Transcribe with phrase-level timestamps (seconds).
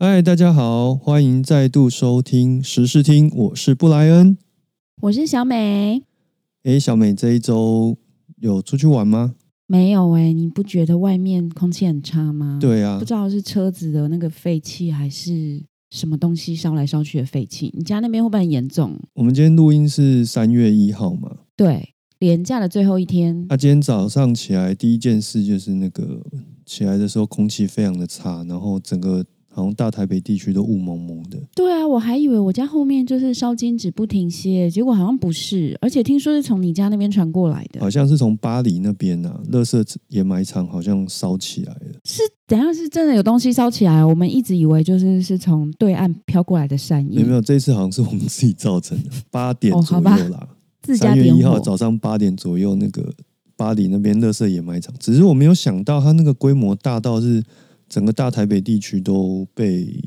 [0.00, 4.38] 嗨，大家好，欢迎再度收听时事听，我是布莱恩。
[5.00, 6.04] 我是小美，
[6.62, 7.98] 哎，小美这一周
[8.36, 9.34] 有出去玩吗？
[9.66, 17.74] 没有哎、你不觉得外面空气很差吗？，对啊不，知道是车子的那个废气，还是什么东西烧来烧去的废气。
[17.76, 18.96] 你家那边会不会很严重？
[19.14, 26.24] 我们今天录音是三月一号嘛，对，连假的最后一天，那、今天早上起来第一件事就是那个
[26.64, 29.26] 起来的时候空气非常的差，然后整个
[29.58, 31.38] 好像大台北地区都雾蒙蒙的。
[31.54, 42.00] 对啊，我还以为我家后面就是烧金纸不停歇，结果好像不是，而且听说是从你家那边传过来的，好像是从巴黎那边啊，垃圾掩埋场好像烧起来了。
[42.04, 47.40] 是等一下是真的有东西烧起来，我们一直以为就是是从对岸飘过来的善意，有没有？
[47.40, 50.48] 这一次好像是我们自己造成的，八点左右啦。
[50.96, 51.26] 三月？
[51.26, 53.12] 一号早上八点左右，那个
[53.56, 57.42] 巴黎那边垃圾掩埋场，只是我没有想到它那个规模大到是
[57.88, 60.02] 整个大台北地区都被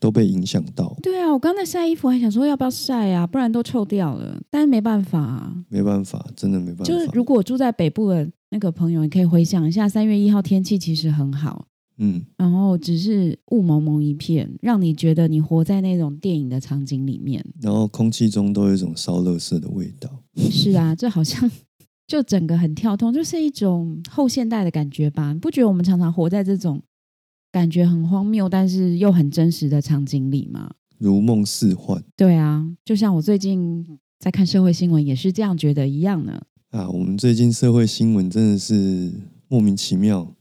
[0.00, 5.64] 都被影响到，对啊，我刚才晒衣服还想说要不要晒啊，不然都臭掉了，但是没办法、啊。
[5.68, 6.84] 没办法，真的没办法。
[6.84, 11.66] 就是如果住在北部的那个朋友，你可以回想一下，三月一号天气其实很好，
[11.98, 17.44] 嗯，然后只是雾蒙蒙一片，让你觉得你活在那种电影的场景里面。
[17.62, 20.10] 然后空气中都有一种烧热色的味道。
[20.50, 21.50] 是啊，这好像
[22.06, 25.32] 就整个很跳通，就是一种后现代的感觉吧？
[25.32, 26.82] 你不觉得我们常常活在这种
[27.54, 30.68] 感觉很荒谬，但是又很真实的场景里嘛？
[30.98, 33.86] 如梦似幻对啊，就像我最近
[34.18, 36.42] 在看社会新闻，也是这样觉得一样呢。
[36.70, 36.90] 啊！
[36.90, 39.12] 我们最近社会新闻真的是
[39.46, 40.34] 莫名其妙。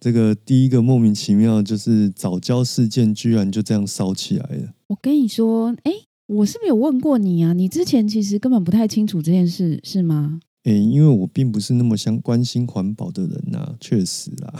[0.00, 4.72] 这个第一个莫名其妙就是早教事件，居然就这样烧起来了。
[4.88, 5.92] 我跟你说，哎，
[6.26, 7.52] 我是不是有问过你啊？
[7.52, 10.40] 你之前其实根本不太清楚这件事，是吗？
[10.64, 14.54] 诶，因为我并不是那么相关心环保的人呐、确实啦。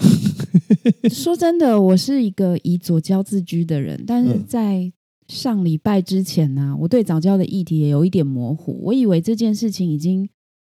[1.11, 4.93] 说真的，我是一个以左交自居的人，但是嗯在
[5.29, 8.81] 上礼拜之前呢、我对早教的议题也有一点模糊。
[8.83, 10.27] 我以为这件事情已经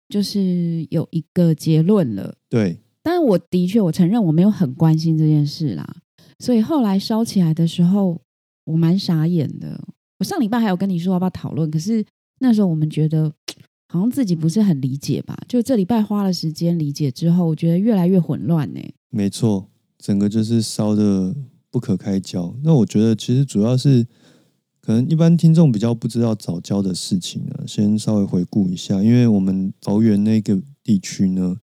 [0.07, 5.97] 就是有一个结论了，对，但我的确我承认我没有很关心这件事啦。
[6.39, 8.19] 所以后来烧起来的时候，
[8.65, 9.79] 我蛮傻眼的。
[10.17, 12.03] 我上礼拜还有跟你说要不要讨论，可是
[12.39, 13.31] 那时候我们觉得
[13.91, 15.37] 好像自己不是很理解吧。
[15.47, 18.79] 就这礼拜花了时间理解之后，我觉得越来越混乱呢、
[19.09, 19.67] 没错，
[19.97, 21.35] 整个就是烧的
[21.71, 22.55] 不可开交。
[22.63, 24.05] 那我觉得其实主要是
[24.79, 31.57] 可能一般听众比较不知道早教的事情呢，先稍微回顾一下，因为我们桃园那个地区呢，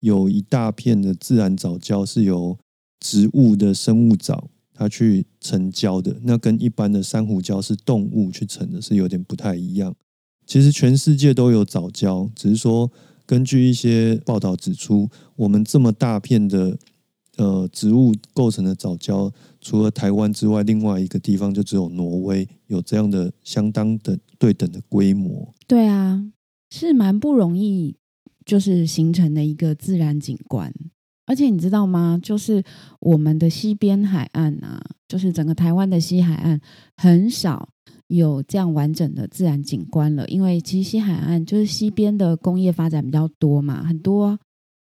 [0.00, 2.58] 有一大片的自然早教是由
[3.00, 9.94] 植物的生物藻它去成胶的，那跟一般的珊瑚礁是动物去成的，是有点不太一样。
[10.50, 12.90] 其实全世界都有早教，只是说
[13.24, 16.76] 根据一些报道指出，我们这么大片的
[17.36, 25.54] 呃植物构成的早教，除了台湾之外，另外一个地方就只有挪威有这样的相当的对等的规模。
[25.68, 26.20] 对啊，
[26.70, 27.94] 是蛮不容易，
[28.44, 30.74] 就是形成的一个自然景观。
[31.26, 32.18] 而且你知道吗？
[32.20, 32.60] 就是
[32.98, 36.60] 我们的西边海岸啊，就是整个台湾的西海岸，
[36.96, 37.68] 很少
[38.10, 40.26] 有这样完整的自然景观了。
[40.28, 44.38] 因为其实西海岸就是西边的工业发展比较多嘛，很多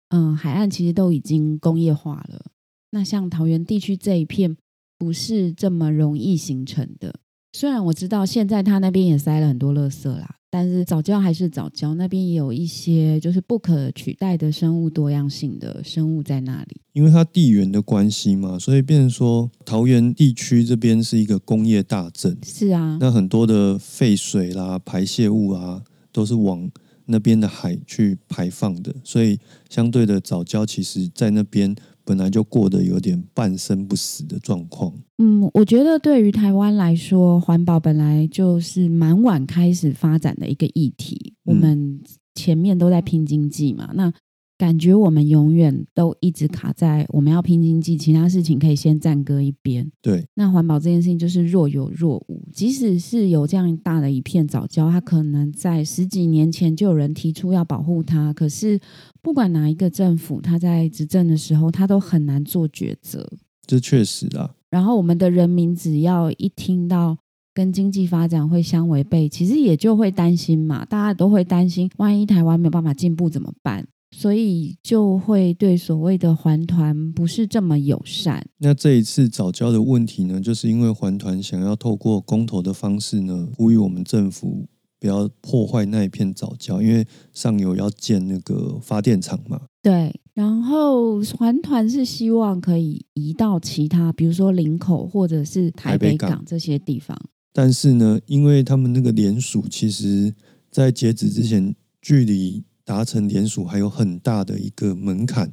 [0.09, 2.47] 嗯海岸其实都已经工业化了。
[2.91, 4.57] 那像桃园地区这一片，
[4.99, 7.15] 不是这么容易形成的。
[7.53, 16.81] 虽然我知道现在他那边也塞了很多垃圾啦，但是早教还是早教，那边也有一些就是不可取代的生物多样性的生物在那里。
[16.93, 25.83] 因为它地缘的关系嘛，所以变成说桃园地区这边是一个工业大镇，是啊，那很多的废水啦、排泄物啊，
[26.13, 26.71] 都是往
[27.07, 29.39] 那边的海去排放的，所以
[29.71, 31.75] 相对的早教其实在那边
[32.09, 34.91] 本来就过得有点半生不死的状况。
[35.19, 41.35] 嗯，我觉得对于台湾来说，环保本来就是蛮晚开始发展的一个议题。
[41.45, 42.01] 我们
[42.35, 44.11] 前面都在拼经济嘛，那
[44.57, 49.89] 感觉我们永远都一直卡在我们要拼经济，其他事情可以先暂搁一边。
[50.01, 58.81] 对，那环保这件事情就是若有若无，即使是有这样大的一片早教，它可能在十几年前就有人提出要保护它，可是
[59.29, 63.31] 不管哪一个政府，他在执政的时候，他都很难做抉择。
[63.67, 67.19] 这确实啊，然后我们的人民只要一听到
[67.53, 73.87] 跟经济发展会相违背，其实也就会担心嘛，大家都会担心，万一台湾没有办法进步怎么办？
[74.13, 78.43] 所以就会对所谓的环团不是这么友善。
[78.57, 84.67] 那这一次早教的问题呢，就是因为环团想要透过公投的方式呢，呼吁我们政府
[85.01, 89.61] 不要破坏那一片藻礁，因为上游要建那个发电厂嘛。
[89.83, 97.17] 对，然后环团是希望可以移到其他，比如说林口或者是台北港港这些地方。
[97.53, 100.35] 但是呢，因为他们那个联署，其实
[100.71, 105.53] 在截止之前，距离达成联署还有很大的一个门槛。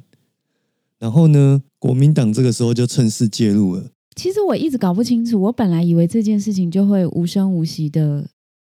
[0.98, 3.90] 然后呢，国民党这个时候就趁势介入了。
[4.14, 8.26] 其实我一直搞不清楚，我本来以为这件事情就会无声无息的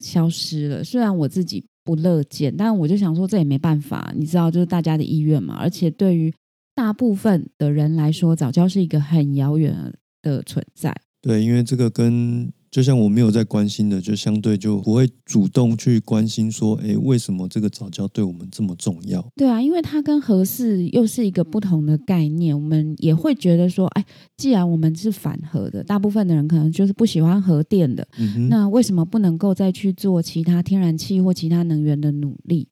[0.03, 5.55] 消失了，虽然我自己不乐见，但我就想说这也没办法，你知道，就是大家的意愿嘛。
[5.55, 6.31] 而且对于
[6.75, 9.73] 大部分的人来说，早教是一个很遥远
[10.21, 10.95] 的存在。
[11.21, 19.23] 对，因为这个跟就像我没有在关心的，就相对就不会主动去关心说，哎，为什么这个早教对我们这么重要？
[19.35, 24.03] 对啊，因为它跟合适又是一个不同的概念，我们也会觉得说，哎，
[24.37, 32.67] 既然我们是反核的，大部分的人可能就是不喜欢核电的，嗯，那为什么不能够再去做其他天然气或其他能源的努力？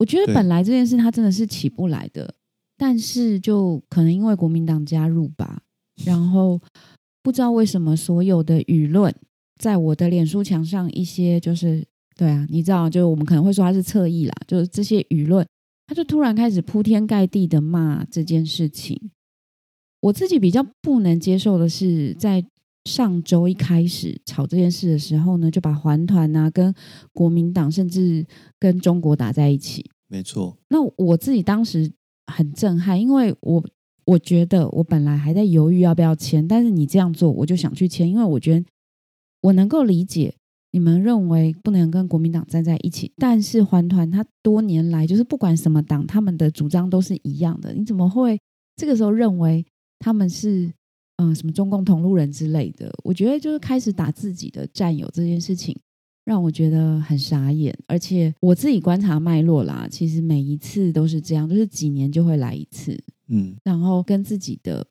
[0.00, 2.34] 我觉得本来这件事它真的是起不来的，
[2.76, 5.62] 但是就可能因为国民党加入吧，
[6.04, 6.60] 然后
[7.22, 9.14] 不知道为什么所有的舆论
[9.58, 11.84] 在我的脸书墙上一些就是
[12.16, 15.46] 对啊，你知道，就是我们可能会说他是侧翼啦，就是这些舆论，
[15.86, 19.10] 他就突然开始铺天盖地的骂这件事情。
[20.00, 22.44] 我自己比较不能接受的是，在
[22.84, 26.72] 上周一开始吵这件事的时候呢，就把环团啊跟
[27.12, 28.24] 国民党甚至
[28.60, 29.84] 跟中国打在一起。
[30.08, 31.90] 没错，那我自己当时
[32.32, 33.64] 很震撼，因为我
[34.04, 38.64] 我觉得我本来还在犹豫要不要签，但是你这样做，我就想去签，因为我觉得
[39.46, 40.34] 我能够理解
[40.72, 48.38] 你们认为不能跟国民党站在一起，但是环团他多年来就是不管什么党，他们的主张都是一样的，你怎么会
[48.76, 49.64] 这个时候认为
[49.98, 50.66] 他们是
[51.16, 52.92] 嗯、呃什么中共同路人之类的？
[53.04, 55.76] 我觉得就是开始打自己的战友这件事情。
[56.26, 64.84] 让我觉得很傻眼，而且我自己观察脉络啦，其实每一次都是这样，就是几年就会来一次，嗯，然后跟自己的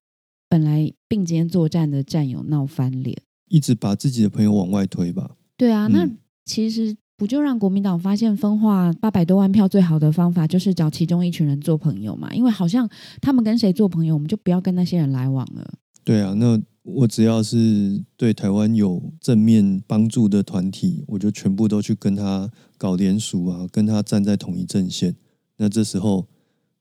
[0.48, 3.22] 本来并肩作战的战友闹翻脸。
[3.56, 5.32] 一直把自己的朋友往外推吧。
[5.56, 12.34] 对啊，那嗯其实不就让国民党发现分化八百多万票最好的方法就是找其中一群人做朋友嘛？
[12.36, 12.88] 因为好像
[13.22, 15.74] 他们跟谁做朋友，我们就不要跟那些人来往了。
[16.04, 25.16] 对啊，那我只要是对台湾有正面帮助的团体，我就全部都去跟他搞联署啊，跟他站在同一阵线。
[25.58, 26.28] 那这时候，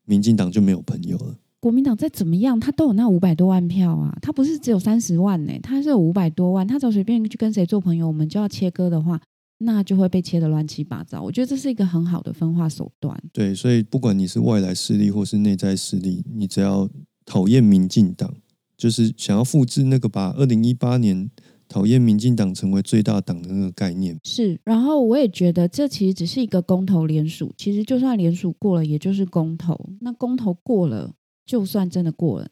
[0.04, 1.36] 民进党就没有朋友了。
[1.64, 9.18] 国民党再怎么样，他都有那五百多万票啊，他不是只有三十万呢、他是有五百多万，他只要随便去跟谁做朋友，我们就要切割的话，
[9.60, 11.22] 那就会被切的乱七八糟。
[11.22, 13.18] 我觉得这是一个很好的分化手段。
[13.32, 16.86] 对，所以不管你是外来势力或是内在势力，你只要
[17.24, 18.34] 讨厌民进党，
[18.76, 21.30] 就是想要复制那个把二零一八年
[21.66, 24.20] 讨厌民进党成为最大党的那个概念。
[24.22, 29.74] 是，然后我也觉得这其实只是一个公投联署，其实就算联署过了，也就是公投。
[30.02, 31.10] 那公投过了，
[31.46, 32.48] 就算真的过了，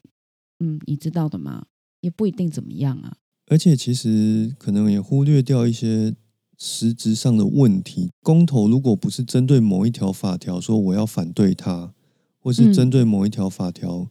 [0.61, 1.67] 嗯，你知道的吗？
[2.00, 3.17] 也不一定怎么样啊。
[3.47, 6.15] 而且其实可能也忽略掉一些
[6.59, 8.11] 实质上的问题。
[8.23, 11.93] 公投如果不是针对某一条法条说我要反对它，
[12.39, 14.09] 或是嗯针对某一条法条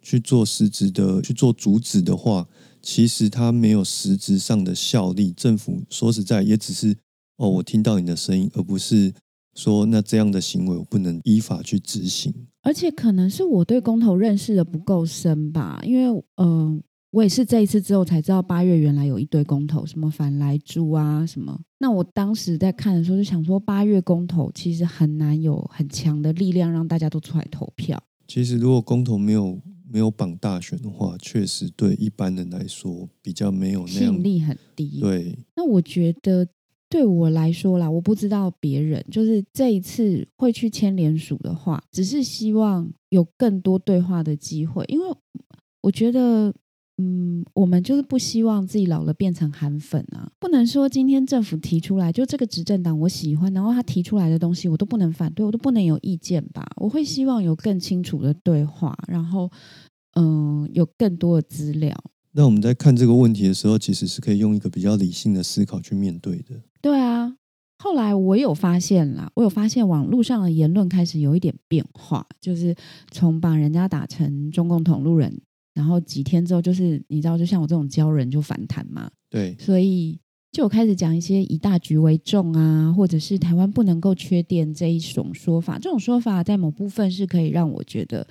[0.00, 2.48] 去做实质的去做阻止的话，
[2.82, 5.32] 其实它没有实质上的效力。
[5.32, 6.96] 政府说实在也只是
[7.36, 9.12] 哦，我听到你的声音，而不是
[9.54, 12.46] 说那这样的行为我不能依法去执行。
[12.64, 16.06] 而且可能是我对公投认识的不够深吧，因为
[16.36, 16.80] 嗯、呃
[17.14, 21.56] 我也是这一次之后才知道八月原来有一堆公投，什么反来猪啊什么。
[21.78, 28.02] 那我当时在看的时候就想说，八月公投其实很难有很强的力量让大家都出来投票。
[28.26, 29.56] 其实如果公投没有
[29.88, 35.38] 没有绑大选的话，确实对一般人来说比较没有那样吸引力很低。，对。
[35.54, 36.44] 那我觉得
[36.94, 45.06] 对我来说啦，我不知道别人，就是这一次会去签连署的话，只是希望有更多对话的机会，因为
[45.80, 46.54] 我觉得。
[46.96, 50.30] 嗯，我们就是不希望自己老了变成韩粉啊！
[50.38, 56.64] 不能说今天政府提出来，就这个执政党我喜欢，然后他提出来的东西我都不能反对，我都不能有意见吧？
[56.76, 59.50] 我会希望有更清楚的对话，然后
[60.14, 61.92] 嗯，有更多的资料。
[62.30, 66.62] 那我们在看这个问题的时候，其实是可以用一个比较理性的思考去面对的。
[66.84, 67.34] 对啊，
[67.78, 72.76] 后来我有发现啦，我有发现网络上的言论开始有一点变化，就是
[73.10, 75.34] 从把人家打成中共同路人，
[75.72, 80.20] 然后几天之后，就是你知道，就像我这种教人就反弹嘛，对，所以
[80.52, 85.78] 就有开始讲一些以大局为重啊，或者是台湾不能够缺电这一种说法。
[85.78, 88.26] 这种说法在某部分是可以让我觉得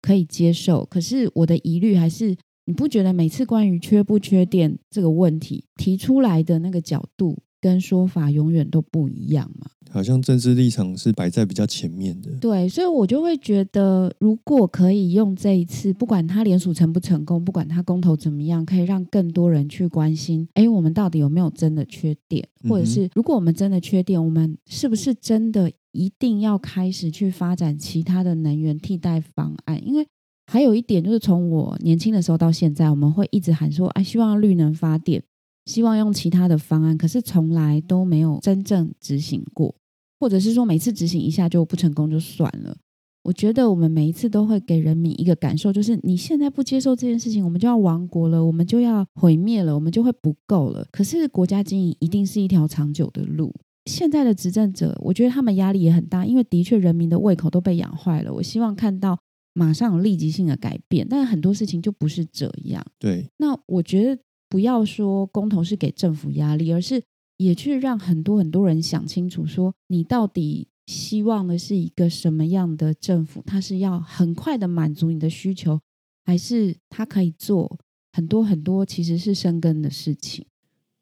[0.00, 2.34] 可以接受，可是我的疑虑还是，
[2.64, 9.66] 你不觉得每次关于缺不缺电这个问题提出来的那个角度跟说法永远都不一样嘛？
[9.90, 12.30] 好像政治立场是摆在比较前面的。
[12.32, 29.82] 对，所以我就会觉得，如果可以用这一次，不管他联署成不成功，不管他公投怎么样，可以让更多人去关心，哎，我们到底有没有真的缺点，或者是如果我们真的缺点，我们是不是真的一定要开始去发展其他的能源替代方案？
[29.86, 30.06] 因为
[30.46, 35.22] 还有一点就是，从我年轻的时候到现在，我们会一直喊说，哎，希望绿能发电。
[35.68, 39.74] 希望用其他的方案，可是从来都没有真正执行过，
[40.18, 42.74] 或者是说每次执行一下就不成功就算了。
[43.22, 50.86] 我觉得我们每一次都会给人民一个感受，就是你现在不接受这件事情，我们就要亡国了，我们就要毁灭了，我们就会不够了。
[50.90, 53.54] 可是国家经营一定是一条长久的路。
[53.84, 58.32] 现在的执政者，我觉得他们压力也很大，因为的确人民的胃口都被养坏了。
[58.32, 59.18] 我希望看到
[59.52, 62.82] 马上有立即性的改变，但很多事情就不是这样。
[62.98, 64.18] 对，那我觉得。
[64.48, 67.02] 不要说公投是给政府压力，而是
[67.36, 73.42] 也去让很多很多人想清楚，说你到底希望的是一个什么样的政府？
[73.46, 75.80] 它是要很快的满足你的需求，
[76.24, 77.78] 还是它可以做
[78.12, 80.46] 很多很多其实是生根的事情？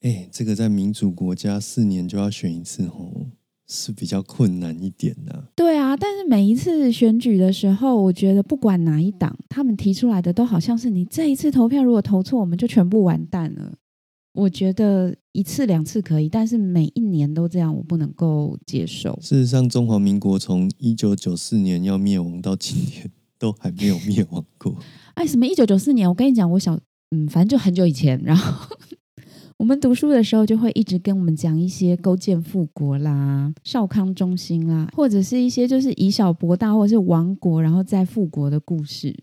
[0.01, 3.29] 哎，这个在民主国家四年就要选一次吼。
[3.69, 13.75] 是比较困难一点的，对啊，但是每一次选举的时候，我觉得不管哪一党，他们提出来的都好像是你这一次投票如果投错，我们就全部完蛋了。
[14.35, 19.19] 我觉得一次两次可以，但是每一年都这样，我不能够接受。
[19.21, 24.77] 事实上，中华民国从一九九四年要灭亡到今天，都还没有灭亡过。
[25.15, 26.09] 哎，什么一九九四年？
[26.09, 26.79] 我跟你讲，我小
[27.11, 28.77] 嗯，反正就很久以前，然后。
[29.59, 39.17] 我们读书的时候就会一直跟我们讲一些勾践复国啦、少康中兴啦，或者是一些就是以小博大或者是亡国然后再复国的故事，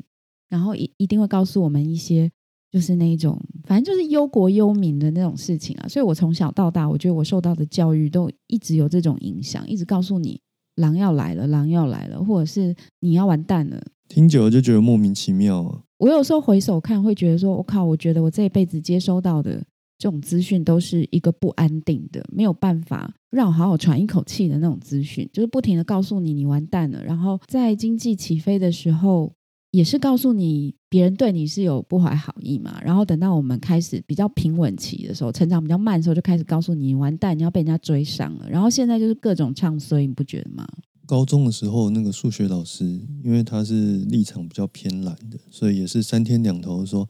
[0.49, 2.31] 然后一一定会告诉我们一些
[2.71, 5.87] 就是那一种反正就是忧国忧民的那种事情啊。
[5.87, 10.41] 所以我从小到大，我觉得我受到的教育都一直有这种影响，一直告诉你
[10.77, 13.79] 狼要来了，狼要来了，或者是你要完蛋了。
[14.09, 15.81] 听久了就觉得莫名其妙啊。
[15.99, 19.63] 我有时候回首看，会觉得说我靠，我觉得我这一辈子接收到的。
[19.97, 27.01] 这种资讯都是一个不安定的，没有办法让我好好喘一口气的那种资讯，就是不停的告诉你你完蛋了。
[27.03, 29.31] 然后在经济起飞的时候，
[29.71, 32.81] 也是告诉你别人对你是有不怀好意嘛。
[32.83, 38.49] 然后等到我们开始比较平稳期的时候，成长比较慢的时候，就开始告诉你完蛋，你要被人家追上了。
[38.49, 40.67] 然后现在就是各种唱衰，你不觉得吗？
[41.05, 42.85] 高中的时候，那个数学老师，
[43.23, 47.07] 因为他是立场比较偏蓝的，所以也是三天两头说。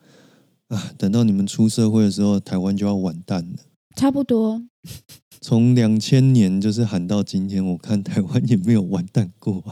[0.74, 0.92] 啊！
[0.98, 3.58] 等到你们出社会的时候，台湾就要完蛋了。
[3.96, 4.62] 差不多，
[5.40, 9.64] 从两千年就是喊到今天，我看台湾也没有完蛋过。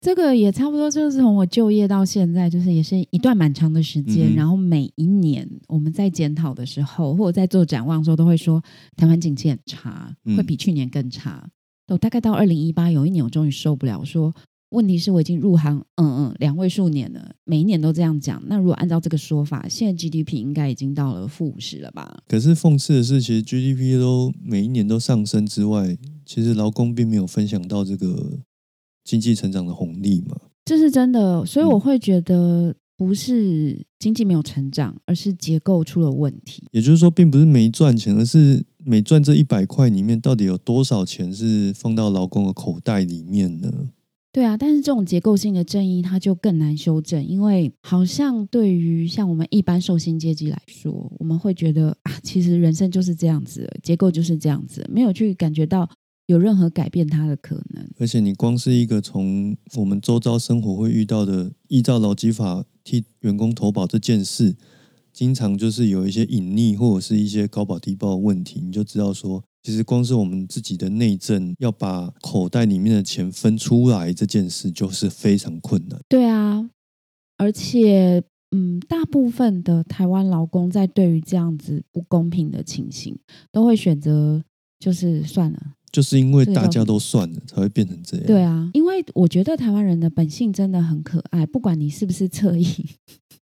[0.00, 4.34] 这个也差不多，就是从我就业到现在，就是也是一段蛮长的时间。
[4.34, 8.62] 然后每一年我们在检讨的时候，或者在做展望的时候，都会说
[8.96, 11.48] 台湾经济很差，会比去年更差。
[11.88, 14.34] 我大概到二零一八有一年，我终于受不了，说。
[14.74, 18.42] 问题是我已经入行，嗯嗯，两位数年了，每一年都这样讲。
[18.46, 22.22] 那如果按照这个说法，现在 GDP 应该已经到了负五十了吧？
[22.26, 28.40] 可是讽刺的是，其实 GDP 都每一年都上升之外，其实劳工并没有分享到这个
[29.04, 30.36] 经济成长的红利嘛？
[30.64, 36.64] 这是真的，所以我会觉得不是经济没有成长，而是结构出了问题。
[36.72, 43.70] 也就是说，并不是没赚钱，而是每赚这一百块里面，到底有多少钱是放到劳工的口袋里面呢？
[44.34, 55.88] 对啊，但是这种结构性的正义，它就更难修正，因为好像对于像我们一般受薪阶级来说，我们会觉得啊，其实人生就是这样子，结构就是这样子，没有去感觉到
[56.26, 57.88] 有任何改变它的可能。
[58.00, 64.56] 而且你光是一个从我们周遭生活会遇到的，依照劳基法替员工投保这件事，
[65.12, 69.44] 经常就是有一些隐匿或者是一些高保低报的问题，你就知道说。
[69.64, 75.98] 其实光是我们自己的内政，要把口袋里面的钱分出来这件事，就是非常困难。
[76.06, 76.68] 对啊，
[77.38, 83.18] 而且，嗯，大部分的台湾劳工在对于这样子不公平的情形，
[83.50, 84.44] 都会选择
[84.78, 85.72] 就是算了。
[85.90, 88.26] 就是因为大家都算了，才会变成这样。
[88.26, 92.66] 对啊，因为我觉得台湾人的本性真的很可爱，不管你是不是侧翼，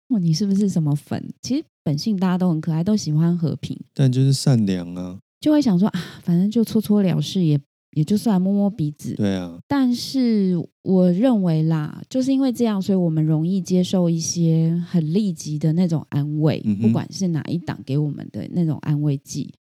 [0.08, 3.78] 或 你是不是什么粉，其实本性大家都很可爱，都喜欢和平。
[3.94, 5.20] 但就是善良啊。
[5.40, 7.58] 就会想说啊，反正就搓搓了事，也
[7.96, 9.14] 也就算摸摸鼻子。
[9.14, 9.58] 对啊。
[9.66, 19.52] 但是我认为啦，就是因为这样，所以我们容易接受一些很立即的那种安慰，不管是哪一党给我们的那种安慰剂。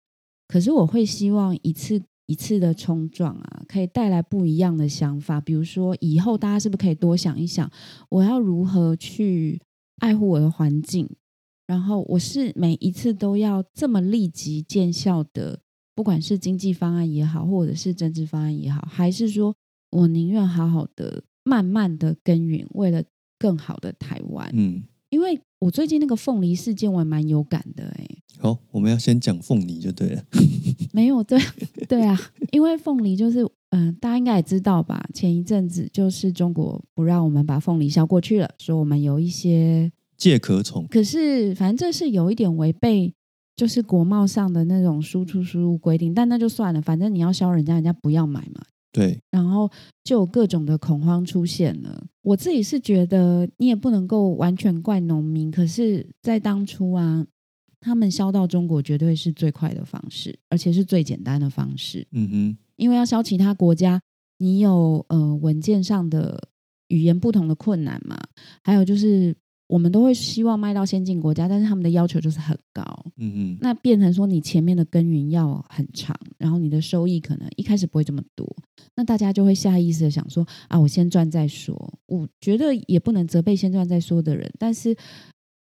[0.47, 5.39] 可是我会希望一次一次的冲撞啊，可以带来不一样的想法。
[5.39, 7.71] 比如说，以后大家是不是可以多想一想，
[8.09, 9.61] 我要如何去
[10.01, 11.09] 爱护我的环境？
[11.65, 15.61] 然后我是每一次都要这么立即见效的。
[15.99, 19.53] 不管是经济方案也好，或者是政治方案也好，还是说
[19.91, 23.03] 我宁愿好好的、慢慢的耕耘，为了
[23.37, 24.49] 更好的台湾。
[24.53, 30.23] 嗯，因为我最近那个凤梨事件，我也蛮有感的哎、好，我们要先讲凤梨就对了。
[30.93, 31.37] 没有对
[31.89, 32.17] 对啊，
[32.53, 35.05] 因为凤梨就是嗯、大家应该也知道吧？
[35.13, 43.13] 前一阵子就是中国不让我们把凤梨销过去了，说我们有一些，介壳虫，可是反正这是有一点违背。
[43.59, 48.61] 就是国贸上的那种输出输入规定，但那就算了，反正你要销人家，人家不要买嘛。
[48.93, 49.69] 对，然后
[50.01, 52.07] 就有各种的恐慌出现了。
[52.21, 57.27] 我自己是觉得你也不能够完全怪农民，可是，在当初啊，
[57.81, 62.07] 他们销到中国绝对是最快的方式，而且是最简单的方式。
[62.13, 63.99] 嗯哼，因为要销其他国家，
[64.37, 66.47] 你有呃文件上的
[66.87, 68.17] 语言不同的困难嘛，
[68.63, 69.35] 还有就是
[69.69, 72.83] 我们都会希望卖到先进国家，但是他们的要求就是很高。
[73.17, 78.47] 嗯嗯，那变成说你前面的耕耘要很长，然后你的收益可能一开始不会这么多，
[78.95, 81.93] 那大家就会下意识的想说啊，我先赚再说。
[82.07, 84.95] 我觉得也不能责备先赚再说的人，但是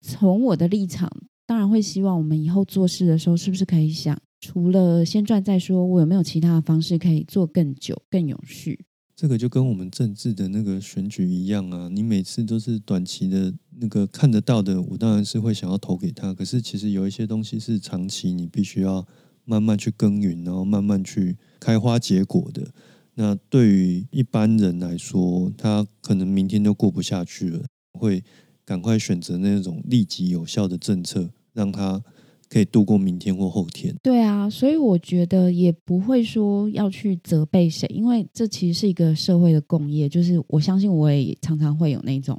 [0.00, 1.10] 从我的立场，
[1.46, 8.82] 当然会希望我们以后做事的时候，是不是可以想，除了先赚再说，我有没有其他的方式可以做更久、更永续？
[9.20, 16.32] 这个就跟我们政治的那个选举一样啊，你每次都是短期的那个看得到的，我当然是会想要投给他。
[16.32, 19.06] 可是其实有一些东西是长期，你必须要
[19.44, 22.72] 慢慢去耕耘，然后慢慢去开花结果的。
[23.12, 27.66] 那对于一般人来说，他可能明天就过不下去了，
[27.98, 28.24] 会
[28.64, 32.02] 赶快选择那种立即有效的政策，让他
[32.50, 33.94] 可以度过明天或后天。
[34.02, 40.08] 对啊，所以我觉得也不会说要去责备谁，因为这其实是一个社会的共业。
[40.08, 42.38] 就是我相信我也常常会有那种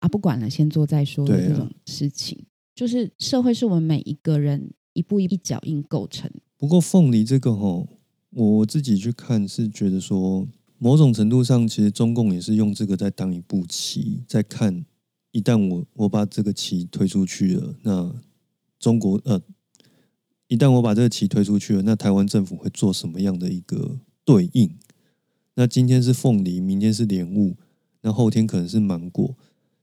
[0.00, 2.44] 啊，不管了，先做再说这种事情。
[2.74, 6.28] 就是社会是我们每一个人一步一脚印构成。
[6.58, 7.86] 不过凤梨这个吼，
[8.30, 10.44] 我我自己去看是觉得说，
[10.78, 14.84] 某种程度上，其实中共也是用这个在当一步棋，在看
[15.30, 18.12] 一旦我我把这个棋推出去了，那
[18.82, 19.40] 中国呃，
[20.48, 24.76] 一旦我把这个棋推出去了，那台湾政府会做什么样的一个对应？
[25.54, 27.56] 那今天是凤梨，明天是莲雾，
[28.00, 29.36] 那后天可能是芒果，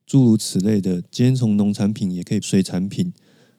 [0.05, 1.01] 诸如此类的。
[1.09, 3.13] 今天从农产品也可以水产品，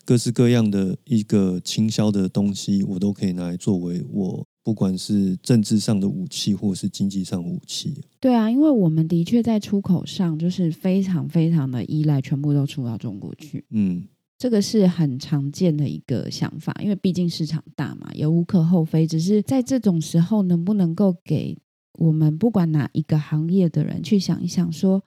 [0.05, 8.05] 各式各样的一个倾销的东西，我都可以拿来作为我不管是政治上的武器，或者是经济上的武器。
[8.21, 13.65] 对啊，因为我们的确在出口上就是非常非常的依赖，全部都出到中国去。
[13.71, 14.05] 嗯，
[14.41, 19.07] 这个是很常见的一个想法，因为毕竟市场大嘛，也无可厚非。
[19.07, 21.55] 只是在这种时候，能不能够给
[21.99, 25.03] 我们不管哪一个行业的人去想一想，说，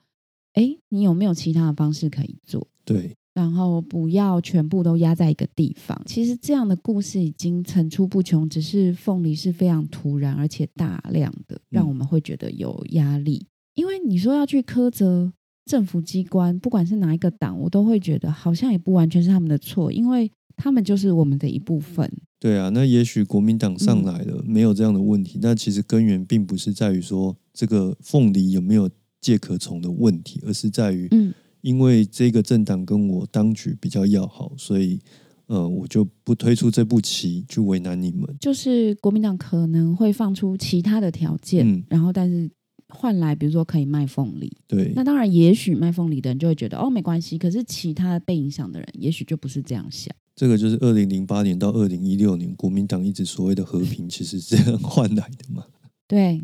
[0.52, 2.64] 哎，你有没有其他的方式可以做？
[2.84, 6.00] 对，然后不要全部都压在一个地方。
[6.06, 13.44] 其实这样的故事已经层出不穷，只是凤梨是非常突然而且大量的，让我们会觉得有压力。
[13.74, 15.32] 因为你说要去苛责
[15.64, 22.10] 政府机关，不管是哪一个党，我都会觉得好像也不完全是他们的错，因为他们就是我们的一部分。
[22.38, 28.90] 对啊，那也许国民党上来了，没有这样的问题，那其实根源并不是在于说这个凤梨有没有
[29.22, 35.00] 介壳虫的问题，而是在于嗯，因为这个政党跟我当局比较要好，所以
[35.46, 38.28] 呃，我就不推出这步棋去为难你们。
[38.38, 42.50] 就是国民党可能会放出其他的条件，嗯然后但是
[42.94, 44.50] 换来比如说可以卖凤梨。
[44.66, 50.14] 对，那当然，也许卖凤梨的人就会觉得哦没关系，可是其他被影响的人也许就不是这样想。
[50.36, 55.64] 这个就是二零零八年到二零一六年国民党一直所谓的和平，其实是这样换来的嘛。
[56.08, 56.42] 对，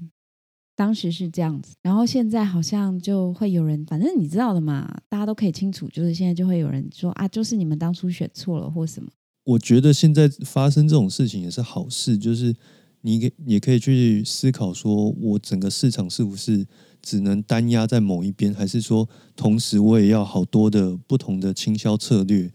[0.76, 9.10] 当时是这样子，然后现在好像就会有人，反正你知道的嘛，大家都可以清楚，就是现在就会有人说啊，就是你们当初选错了或什么。
[9.44, 12.54] 我觉得现在发生这种事情也是好事，就是
[13.02, 16.66] 你也可以去思考，说我整个市场是不是
[17.00, 22.52] 只能单压在某一边，还是说同时我也要好多的不同的倾销策略，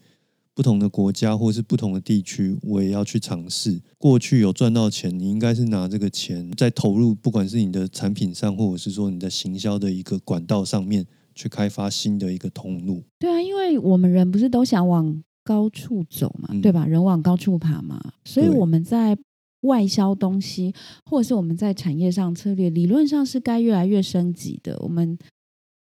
[0.53, 3.81] 不同的国家或是不同的地区，我也要去尝试。
[3.97, 13.03] 过去有赚到钱，你应该是拿这个钱再投入，不管是你的产品上，或者是说你的行销的一个管道上面，去开发新的一个通路。
[13.17, 16.86] 对啊，因为我们人不是都想往高处走嘛，嗯对吧？
[16.86, 19.17] 人往高处爬嘛，所以我们在
[19.65, 20.73] 外销东西，
[21.06, 24.78] 或者是我们在产业上策略，理论上是该越来越升级的。
[24.80, 25.17] 我们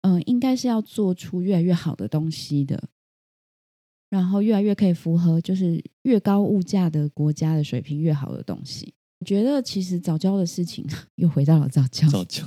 [0.02, 2.80] 嗯、呃应该是要做出越来越好的东西的，
[4.10, 8.92] 然后越来越可以符合就是越高物价的国家的水平越好的东西。
[9.20, 10.86] 我觉得其实早教的事情
[11.16, 12.44] 又回到了早教，早教，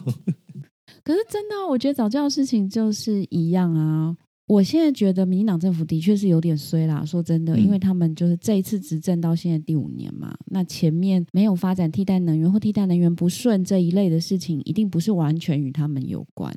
[1.03, 4.15] 可是真的啊、我觉得早教的事情就是一样啊。
[4.51, 7.05] 我现在觉得民进党政府的确是有点衰啦。
[7.05, 16.53] 说真的，嗯因为他们就是这一次执政到现在第五年嘛，那前面没有发展替代能源或替代能源不顺这一类的事情，一定不是完全与他们有关。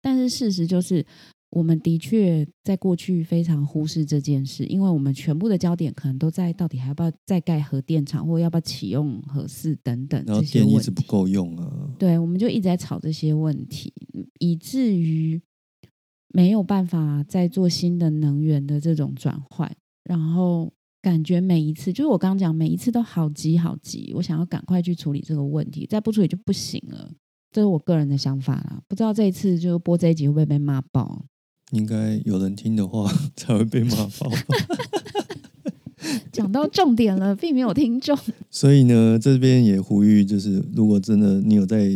[0.00, 1.04] 但是事实就是，
[1.50, 11.02] 我们的确在过去非常忽视这件事，因为我们全部的焦点可能都在到底还要不要再盖核电厂，或要不要启用核四等等这些问题电一直不。
[11.02, 13.92] 够用啊，对，我们就一直在吵这些问题，
[14.38, 15.40] 以至于
[16.32, 19.70] 没有办法再做新的能源的这种转换，
[20.04, 27.10] 然后感觉每一次，就是我刚刚讲，每一次都好急好急，我想要赶快去处理这个问题，再不处理就不行了。
[27.50, 31.26] 这是我个人的想法啦，不知道这一次就播这一集会不会被骂爆？
[31.72, 34.36] 应该有人听的话才会被骂爆吧。
[36.32, 38.18] 讲到重点了，并没有听众。
[38.50, 41.88] 所以呢，这边也呼吁，就是如果真的你有在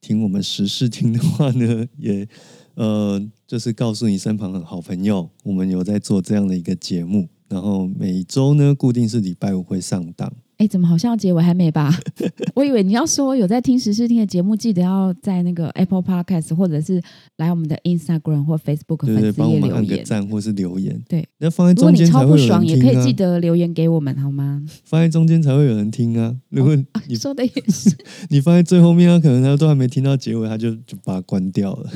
[0.00, 2.28] 听我们时事听的话呢，也
[2.74, 10.32] 呃，就是告诉你身旁的好朋友，我们有在做这样的一个节目，然后每周呢固定是礼拜五会上档。
[10.58, 11.90] 哎，怎么好像结尾还没吧？
[12.54, 17.00] 我以为你要说有在听时事听的节目，记得要在那个 Apple Podcast 或者是
[17.38, 20.04] 来我们的 Instagram 或 Facebook 对对，粉丝帮我们按个页留言。
[20.04, 21.02] 赞或是留言。
[21.08, 24.62] 对，那放在中间才超不爽，会有人听啊也可以记，得留言给我们好吗？
[24.84, 26.36] 放在中间才会有人听啊。
[26.50, 26.76] 如果
[27.08, 27.96] 你说的也是，
[28.28, 31.90] 你放在最后面，他可能他都还没听到结尾，他就就把它关掉了。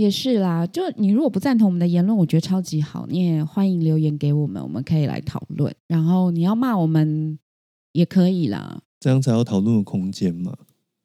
[0.00, 0.66] 也是啦。
[0.66, 5.74] 就你如果不赞同我们的言论，我觉得超级好，你也欢迎留言给我们，我们可以来讨论。
[5.86, 7.38] 然后你要骂我们
[7.92, 8.80] 也可以啦。
[8.98, 10.56] 这样才有讨论的空间嘛。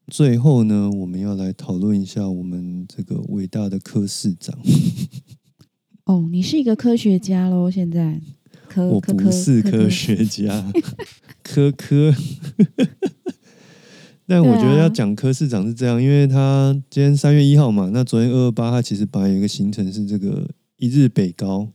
[0.08, 4.58] 最后呢，我们要来讨论一下我们这个伟大的科市长。
[6.05, 8.21] 哦，你是一个科学家喽，现在
[8.69, 10.71] 科我不是科科学家，
[11.43, 12.13] 科 科。
[14.27, 21.67] 但我觉得要讲柯市长是这样，因为他今天三月一号嘛，那昨天二二八，他其实本来有一个行程是这个一日北高，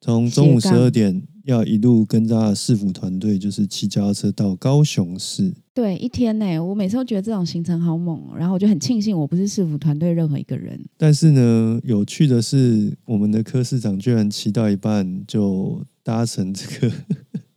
[0.00, 5.52] 从中午十二点要一路跟着他的市府团队，就是骑脚踏车到高雄市。
[5.74, 10.80] 对，一天呢，我每次都觉得这种行程好猛哦，然后我就很庆幸我不是市府团队任何一个人。
[10.96, 16.94] 但是呢，有趣的是，我们的柯市长居然骑到一半就搭乘这个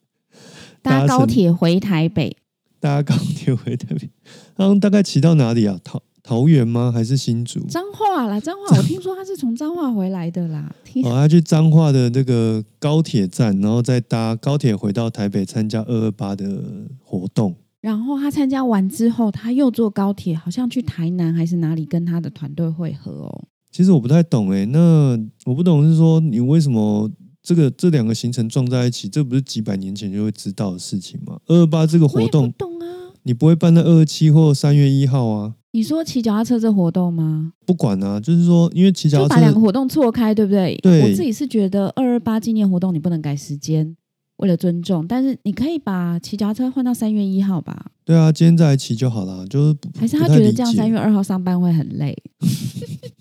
[0.81, 2.35] 搭高铁回台北，
[2.79, 4.09] 搭高铁回台北，
[4.55, 5.79] 他们大概骑到哪里啊？
[5.83, 6.91] 桃桃园吗？
[6.91, 7.59] 还是新竹？
[7.67, 10.73] 彰化啦，彰化，我听说他是从彰化回来的啦。
[11.03, 16.63] 哦，他去彰化的那个高铁站，然后再搭高铁回到台北参加二二八的
[17.03, 17.55] 活动。
[17.81, 23.43] 然后他参加完之后，他又坐高铁，好像去台南还是哪里跟他的团队会合哦。
[23.71, 27.09] 其实我不太懂诶，那我不懂是说你为什么
[27.49, 29.09] 这个这两个行程撞在一起？
[29.09, 31.39] 这不是几百年前就会知道的事情吗？
[31.47, 32.85] 二二八这个活动，懂啊。
[33.23, 35.55] 你不会办在二二七或三月一号啊？
[35.71, 37.53] 你说骑脚踏车这活动吗？
[37.65, 40.77] 不管啊，就是说，因为骑脚踏车，把两个活动错开，对不对？
[40.83, 43.97] 对我自己是觉得二二八纪念活动你不能改时间，
[44.37, 47.87] 为了尊重，但是你可以把骑脚踏车换到三月一号吧？
[48.05, 49.43] 对啊，今天再来骑就好了。
[49.47, 52.15] 就是还是他觉得这样三月二号上班会很累？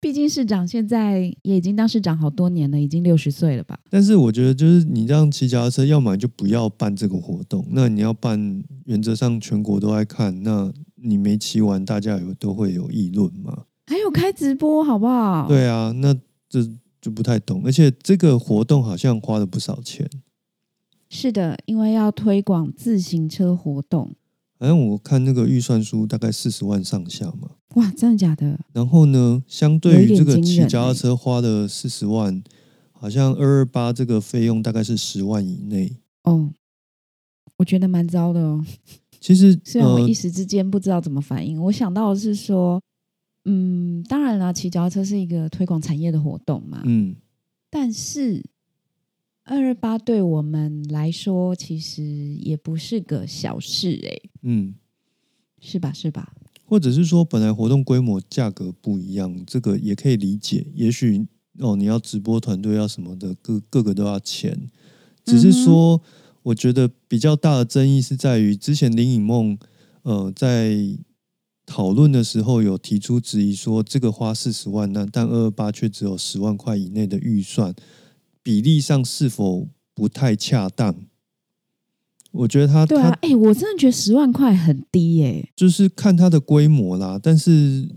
[0.00, 3.78] 毕竟市长现在也已经当市长好多年了，已经六十岁了吧？
[3.90, 7.66] 但是我觉得，就是你让骑脚踏车，要么就不要办这个活动。
[7.70, 13.64] 那你要办，原则上全国都在看，那你没骑完，大家有都会有议论嘛？
[13.86, 15.46] 还有开直播，好不好？
[15.46, 16.14] 对啊，那
[16.48, 16.66] 这
[17.02, 17.62] 就不太懂。
[17.66, 20.08] 而且这个活动好像花了不少钱，
[21.10, 24.14] 是的，因为要推广自行车活动。
[24.60, 27.52] 好像我看那个预算书大概四十万上下嘛。
[27.76, 28.60] 哇，真的假的？
[28.74, 32.42] 然后呢，相有对于这个骑脚踏欸车花的四十万，
[32.92, 35.96] 好像二二八这个费用大概是十万以内。
[36.24, 36.50] 哦，
[37.56, 38.62] 我觉得蛮糟的哦。
[39.18, 42.78] 其实呃虽然我一，时之间不知道怎么反应，我想到的是说，
[43.46, 47.16] 嗯，当然啦，骑脚踏车是一个推广产业的活动嘛，嗯，
[47.70, 48.44] 但是
[49.50, 54.76] 二二八对我们来说其实也不是个小事诶、嗯，
[55.60, 55.92] 是吧？
[55.92, 56.32] 是吧？
[56.64, 60.64] 或者是说本来活动规模价格不一样，这个也可以理解。
[60.76, 61.26] 也许
[61.58, 64.70] 哦，你要直播团队要什么的，各各个都要钱。
[65.24, 66.00] 只是说，
[66.44, 69.58] 我觉得比较大的争议是在于，之前林颖梦
[70.02, 70.76] 呃在
[71.66, 77.74] 讨论的时候有提出质疑，说这个花四十万，那但二二八却只有十万块以内的预算，
[78.42, 80.94] 比例上是否不太恰当？
[82.32, 87.18] 我觉得他他对啊，哎、我真的觉得十万块很低耶、就是看它的规模啦。
[87.20, 87.88] 但是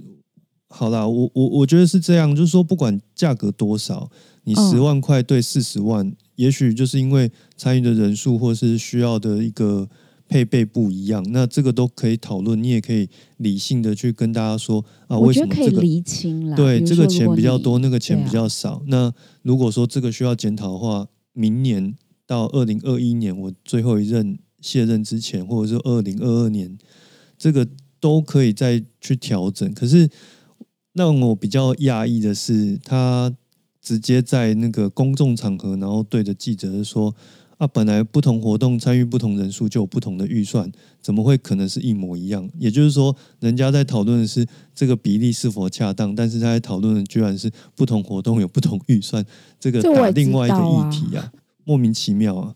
[0.68, 4.10] 好啦，我我我觉得是这样，就是说不管价格多少，
[4.44, 9.88] 你嗯十万块对四十万，也许就是因为参与的人数或是需要的一个
[10.34, 12.64] 配备不一样，那这个都可以讨论。
[12.64, 16.58] 你也可以理性的去跟大家说啊，为什么这个厘清啦。
[16.58, 18.82] 对这个钱比较多，那个钱比较少。
[18.88, 26.80] 那如果说这个需要检讨的话，明年到二零二一年我最后一任卸任之前，或者是二零二二年，
[27.38, 27.68] 这个
[28.00, 29.72] 都可以再去调整。
[29.76, 30.10] 可是
[30.94, 33.32] 让我比较讶异的是，他
[33.80, 37.14] 直接在那个公众场合，然后对着记者说。
[37.58, 40.70] 啊，本来不同活动参与不同人数就有不同的预算，
[41.02, 42.50] 怎么会可能是一模一样？
[42.58, 49.24] 也就是说，人家在讨论的是这个比例是否恰当，但是他在讨论的居然是不同活动有不同预算，
[49.60, 51.32] 这个另外一个议题啊，
[51.64, 52.54] 莫名其妙啊。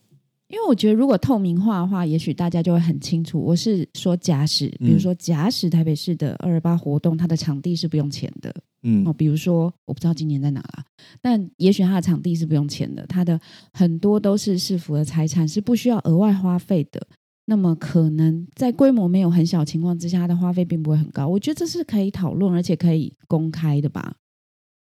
[0.49, 3.38] 因为我觉得，如果透明化的话，也许大家就会很清楚。
[3.38, 8.55] 我是说，假使，比如嗯说，假使台北市的二二八活动，它的场地是不用钱的
[8.88, 9.13] 嗯哦。
[9.13, 10.84] 比如说，我不知道今年在哪啦，
[11.21, 13.39] 但也许他的场地是不用钱的，他的
[13.73, 17.06] 很多都是市府的财产，是不需要额外花费的。
[17.50, 21.28] 那么，可能在规模没有很小情况之下，它的花费并不会很高。
[21.28, 24.15] 我觉得这是可以讨论，而且可以公开的吧。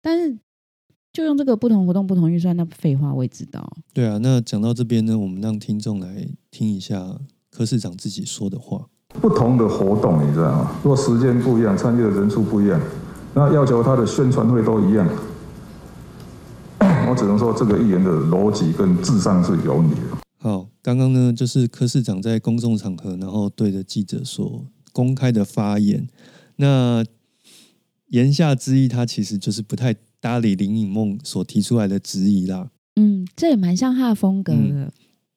[0.01, 0.37] 但是，
[1.11, 3.69] 就用这个不同活动、不同预算，那废话我也知道。
[3.93, 7.19] 对啊，那讲到这边呢，我们让听众来听一下
[7.51, 8.87] 柯市长自己说的话。
[9.09, 10.71] 不同的活动，你知道吗？
[10.81, 12.79] 如果时间不一样，参与的人数不一样，
[13.35, 15.07] 那要求他的宣传会都一样。
[17.09, 20.01] 我只能说，这个议员的逻辑跟智商是有你的。
[20.37, 26.07] 好，刚刚呢就是柯市长在公众场合，然后对着记者所公开的发言。
[26.55, 27.03] 那
[28.07, 32.69] 言下之意，他其实就是不太搭理林颖梦所提出来的质疑啦。
[32.95, 34.93] 嗯，这也蛮像他的风格嗯的。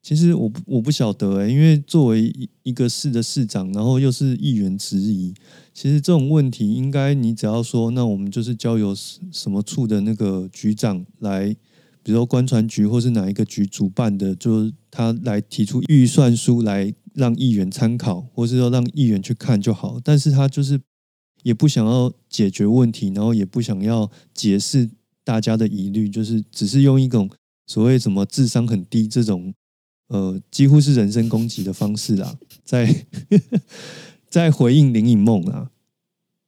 [0.06, 5.34] 其实我不我不晓得哎、因为作为一一个市的市长，然后又是议员质疑，
[5.74, 11.48] 其实这种问题应该你只要说，那我们就是交由什什么处的那个局长来，
[12.04, 19.98] 比如说官船局或是哪一个局主办的，就他来提出预算书来让议员参考，或是说让议员去看就好。
[20.04, 20.80] 但是他就是
[21.42, 24.88] 也不想要解决问题，然后也不想要解释
[25.24, 27.28] 大家的疑虑，就是只是用一种
[27.66, 29.52] 所谓什么智商很低这种。
[30.08, 33.06] 呃，几乎是人身攻击的方式啦，在
[34.28, 35.70] 在回应林颖梦啊，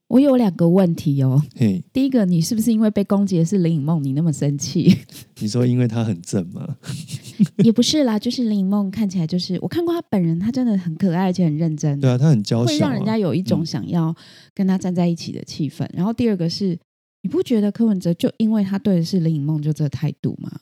[0.08, 1.42] 我有两个问题哦。
[1.56, 4.96] 嘿，第一个，你是不是因为被攻击的是林颖梦，你那么生气？
[5.40, 6.76] 你说因为他很正吗？
[7.64, 14.14] 也不是啦，就是林颖梦看起来就是我看过她本人，她真的很可爱，而且很认真，对啊，他很娇小、啊，会让人家有一种嗯想要
[14.54, 15.88] 跟她站在一起的气氛。
[15.92, 16.78] 然后第二个是，
[17.22, 20.60] 你不觉得柯文哲就因为他对的是林颖梦就这个态度吗？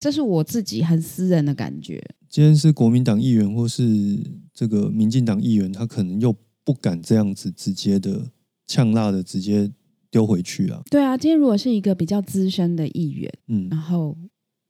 [0.00, 2.02] 这是我自己很私人的感觉。
[2.34, 4.18] 今天是国民党议员或是
[4.52, 8.28] 这个民进党议员，他可能又不敢这样子直接的
[8.66, 9.70] 呛辣的直接
[10.10, 13.68] 丢回去啊，对啊，今天如果是一个比较资深的议员，嗯。
[13.70, 14.18] 然后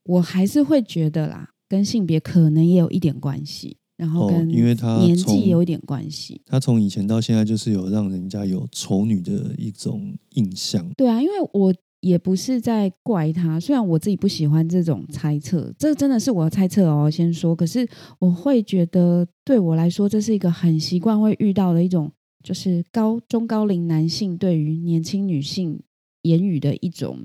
[0.04, 6.42] 我还是会觉得啦，跟性别可能也有一点关系，然后哦跟因为他年从纪有一点关系。
[6.44, 17.56] 他从以前到现在就是有让人家有丑女的一种印象，对啊，因为我也不是在怪他，虽然我自己不喜欢这种猜测，这真的是我的猜测哦，先说。
[17.56, 17.88] 可是
[18.18, 22.12] 我会觉得，对我来说，这是一个很习惯会遇到的一种，
[22.42, 25.80] 就是高中高龄男性对于年轻女性
[26.22, 27.24] 言语的一种，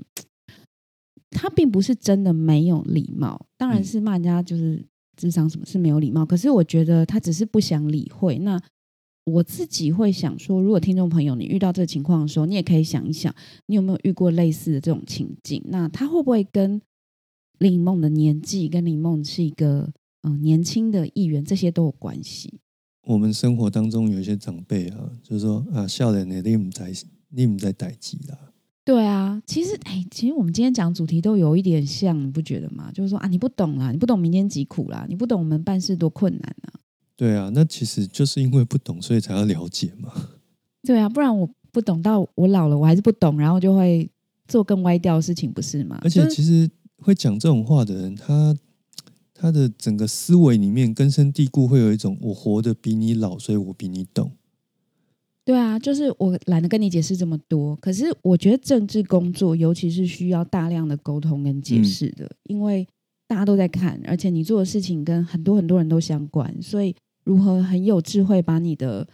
[1.30, 4.82] 他并不是真的没有礼貌，当然嗯是骂人家就是
[5.14, 8.38] 智商什么是没有礼貌，可是我觉得他只是不想理会。
[8.38, 8.58] 那
[9.24, 13.34] 我自己会想说，如果听众朋友你遇到这个情况的时候，你也可以想一想，
[13.66, 15.62] 你有没有遇过类似的这种情境？
[15.66, 16.80] 那他会不会跟
[17.58, 22.60] 林颖梦的年纪，跟林颖梦是一个嗯、呃年轻的议员，这些都有关系？
[23.04, 26.92] 我们生活当中有一些长辈啊，就是说啊，笑脸的你唔在
[27.28, 28.36] 你唔在代际啦，
[28.84, 32.90] 对啊，其实哎，其实我们今天讲主题都有一点像，你不觉得吗？
[32.92, 36.80] 就是说啊，你不懂啦，你不懂民间疾苦啦，你不懂我们办事多困难啊。
[37.20, 40.10] 对啊，那其实就是因为不懂，所以才要了解嘛。
[40.82, 44.10] 对啊，不然我不懂到我老了，我还是不懂，然后就会
[44.48, 45.98] 做更歪掉的事情，不是吗？
[46.02, 48.56] 而且其实会讲这种话的人，他
[49.34, 54.32] 他的整个思维里面根深蒂固，会有一种我活得比你老，所以我比你懂。
[55.44, 57.76] 对啊，就是我懒得跟你解释这么多。
[57.76, 62.88] 可是我觉得政治工作，尤其是需要大量的沟通跟解释的，因为
[63.28, 69.06] 大家都在看，而且你做的事情跟很多很多人都相关，所以如何很有智慧把你的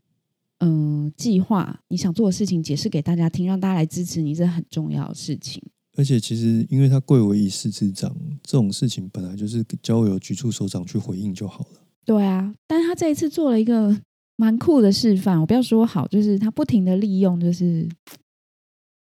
[0.59, 5.62] 嗯、呃计划、你想做的事情解释给大家听，让大家来支持你，这是很重要的事情。
[5.99, 11.81] 而且其实，因为他贵为一市之长，这种事情本来就是交由局处首长去回应就好了。
[12.05, 13.99] 对啊，但是他这一次做了一个
[14.37, 17.88] 蛮酷的示范，我不要说好，就是他不停的利用，就是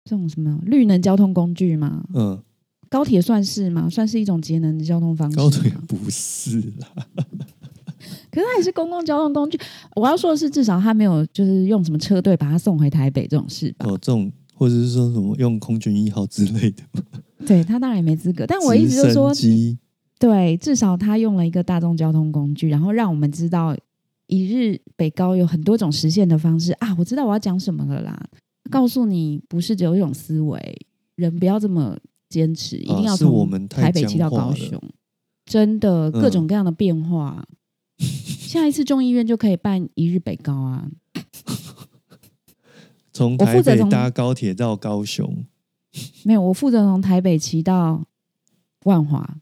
[0.05, 2.41] 这种什么绿能交通工具嘛，嗯，
[2.89, 3.89] 高铁算是吗？
[3.89, 5.35] 算是一种节能的交通方式。
[5.35, 7.07] 高铁不是啦，
[8.37, 9.59] 可是它也是公共交通工具。
[9.95, 13.87] 我要说的是，至少他没有就是用什么车队把他送回台北这种事吧？
[13.87, 16.83] 哦，这种或者是说什么用空军一号之类的，
[17.47, 18.45] 对他当然也没资格。
[18.45, 19.31] 但我一直就说
[20.19, 23.75] 对，至少他用了一个大众交通工具，然后让我们知道
[24.27, 26.95] 一日北高有很多种实现的方式啊！
[26.99, 28.23] 我知道我要讲什么了啦，
[28.69, 31.97] 告诉你不是只有一种思维，人不要这么
[32.29, 34.79] 坚持，一定要从台北骑到高雄，
[35.45, 37.45] 真的各嗯种各样的变化。
[38.47, 40.89] 下一次众议院就可以办一日北高啊！
[43.11, 45.43] 从台北搭高铁到高雄，
[46.23, 48.05] 没有，我负责从台北骑到
[48.83, 49.39] 万华。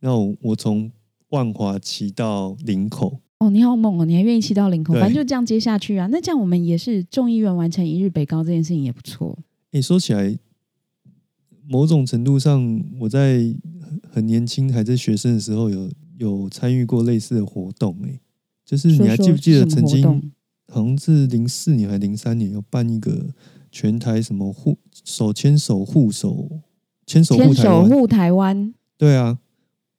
[0.00, 0.90] 那我我从
[1.28, 4.04] 万华骑到林口，哦，你好猛哦！
[4.04, 6.08] 你还愿意骑到林口，反正就这样接下去啊。
[6.10, 9.38] 那这样我们也是众议院完成一日北高这件事情也不错。
[9.70, 10.36] 诶，说起来，
[11.66, 13.38] 某种程度上，我在
[13.80, 17.96] 很很年轻还在学生的时候有，有参与过类似的活动。
[18.04, 18.20] 诶，
[18.64, 20.32] 就是你还记不记得曾经
[20.72, 23.26] 好像是零四年还零三年有办一个
[23.70, 26.60] 全台什么护手牵手护手
[27.06, 27.88] 牵手牵护台湾？
[27.88, 29.38] 手护台湾，对啊，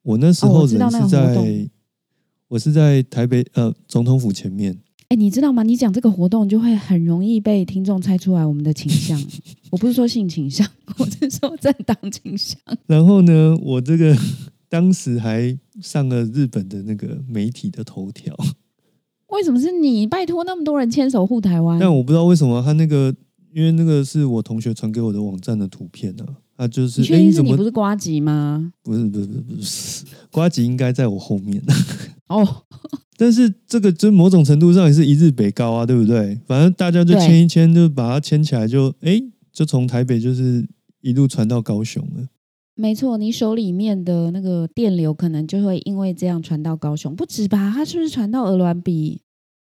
[0.04, 1.70] 我那时哦候人是在、动
[2.48, 4.78] 我是在台北呃总统府前面。
[5.10, 5.62] 哎，你知道吗？
[5.62, 9.22] 你讲这个活动就会很容易被听众猜出来我们的倾向。
[9.70, 12.58] 我不是说性倾向， 我是说政党倾向。
[12.88, 14.18] 然后呢，我这个
[14.70, 18.36] 当时还上了日本的那个媒体的头条，
[19.30, 20.06] 为什么是你？
[20.08, 23.14] 拜托，那么多人牵手护台湾，但我不知道为什么他那个，
[23.54, 26.26] 因为那个是我同学传给我的网站的图片啊，
[26.58, 28.72] 他就是你确定是你怎么不是瓜吉吗？
[28.84, 31.62] 不是不是不是，瓜吉应该在我后面，
[32.30, 32.64] 哦，
[33.18, 36.40] 但是这个就某种程度上也是一日北高啊，对不对？
[36.48, 40.68] 反正大家就对牵一牵，就把它牵起来就，诶，就从台北就是
[41.02, 42.28] 一路传到高雄了。
[42.76, 47.72] 没错，你手里面的那个电流可能就会因为这样传到高雄，不止吧？
[47.74, 49.22] 它是不是传到鹅銮鼻？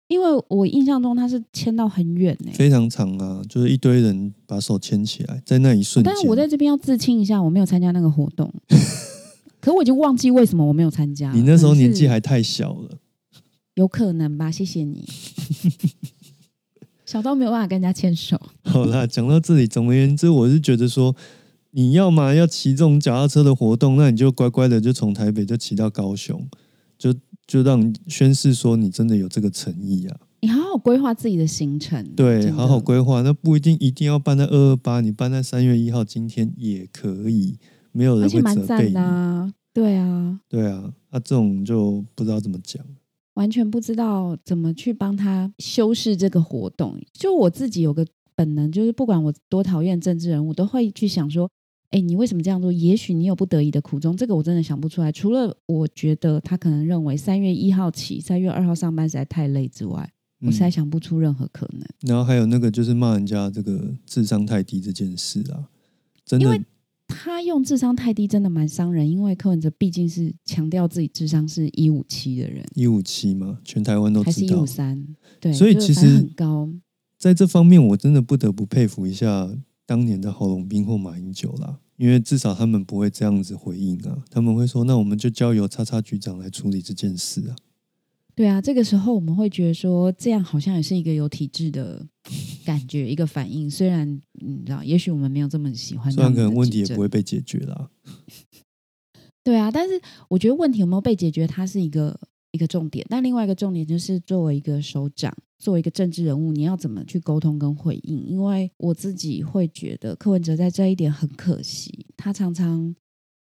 [0.09, 6.13] 因为我印象中它是牵到很远呢、非常长啊，就是一堆人把手牵起来，在那一瞬间。
[6.13, 8.53] 但是我在这边要自清一下，我没有参加那个活动。
[9.61, 11.33] 可我已经忘记为什么我没有参加。
[11.33, 12.99] 你那时候年纪还太小了，
[13.75, 14.51] 有可能吧？
[14.51, 15.09] 谢谢你，
[17.07, 18.39] 小到没有办法跟人家牵手。
[18.63, 21.17] 好啦，讲到这里，总而言之，我是觉得说，
[21.75, 26.47] 你要嘛要骑这种脚踏车的活动，那你就乖乖的就从台北就骑到高雄，
[26.97, 27.13] 就
[27.47, 30.17] 就让宣誓说你真的有这个诚意啊。
[30.41, 37.59] 你好好规划自己的行程，对，好好规划，那不一定一定要办在二二八，你办在三月一号，今天也可以，
[37.93, 38.95] 没有而人会责备你。
[38.95, 39.53] 的啊。
[39.73, 42.81] 对啊，对啊，啊，这种就不知道怎么讲。
[43.35, 46.97] 完全不知道怎么去帮他修饰这个活动。
[47.13, 48.07] 就我自己有个
[48.37, 51.51] 本能，就是不管我多讨厌政治人物，都会去想说，
[51.95, 52.73] 哎，你为什么这样做？
[52.73, 55.13] 也许你有不得已的苦衷，这个我真的想不出来。
[55.13, 61.87] 除了我觉得他可能认为三月一号起，三月二号上班实在太累之外，我实在嗯，想不出任何可能。
[62.01, 65.71] 然后还有那个就是骂人家这个智商太低这件事啊，
[66.27, 66.61] 真的因为
[67.07, 69.09] 他用智商太低，真的蛮伤人。
[69.09, 74.67] 因为柯文哲毕竟是强调自己智商是一五七的人，一五七嘛，全台湾都知道还是一五。
[74.67, 75.07] 三？
[75.39, 76.69] 对，所以其实很高。
[77.17, 79.49] 在这方面，我真的不得不佩服一下
[79.87, 87.57] 当年的郝龙斌或马英九啦，因为至少他们不会这样子回应啊，他们会说，那我们就交由叉叉局长来处理这件事啊。
[88.35, 92.05] 对啊，这个时候我们会觉得说，这样好像也是一个有体制的
[92.65, 93.71] 感觉，一个反应。
[93.71, 97.89] 虽然你知道，也许我们没有这么喜欢虽然可能问题也不会被解决啦。
[99.45, 102.19] 对啊，但是我觉得问题有没有被解决，它是一个
[102.55, 103.05] 一个重点。
[103.11, 108.25] 但另外一个重点就是，作为一个首长，作为一个政治人物，你要怎么去沟通跟回应？
[108.27, 112.95] 因为我自己会觉得柯文哲在这一点很可惜，他常常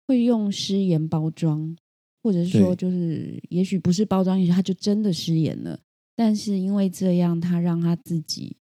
[0.07, 1.73] 会用失言包装，
[2.21, 5.79] 或者是说，就是也许不是包装，也许他就真的失言了。
[6.15, 8.57] 但是因为这样，他让他自己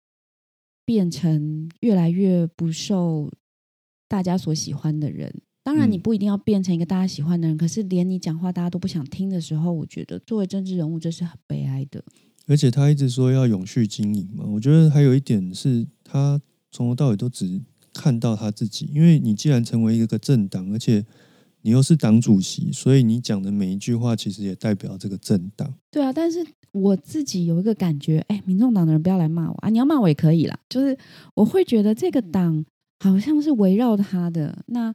[0.84, 3.32] 变成越来越不受
[4.10, 5.34] 大家所喜欢的人。
[5.64, 12.04] 当然，你嗯不一定要变成一个大家喜欢的人，可是连你讲话大家都不想听的时候，我觉得作为政治人物，这是很悲哀的。
[12.48, 17.62] 而且他一直说要永续经营嘛，我觉得还有一点是他从头到尾都只
[17.94, 21.06] 看到他自己，因为你既然成为一个政党，而且
[21.62, 25.74] 你又是党主席，所以你讲的每一句话其实也代表这个政党。
[25.90, 30.60] 对啊，但是我自己有一个感觉，哎，民众党的人不要来骂我啊，你要骂我也可以啦。
[30.68, 30.98] 就是
[31.36, 32.66] 我会觉得这个党
[33.00, 34.94] 好像是围绕他的，那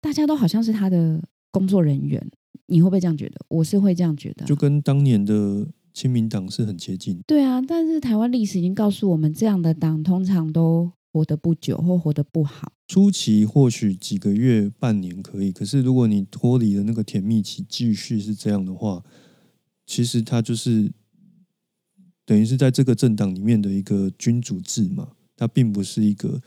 [0.00, 2.24] 大家都好像是他的工作人员，
[2.66, 3.36] 你会不会这样觉得？
[3.48, 4.46] 我是会这样觉得啊。
[4.46, 7.20] 就跟当年的亲民党是很接近。
[7.26, 12.72] 对啊，但是台湾历史已经告诉我们，这样的党通常都活得不久或活得不好。
[12.88, 19.02] 初期或许几个月、半年可以，可是如果你脱离了那个甜蜜期，继续是这样的话，
[19.86, 20.92] 其实他就是
[22.24, 26.40] 等于是在这个政党里面的一个君主制嘛，它并不是一个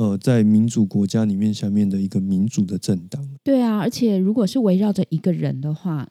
[0.00, 3.22] 呃在民主国家里面下面的一个民主的政党。
[3.44, 6.08] 对啊，而且如果是围绕着一个人的话，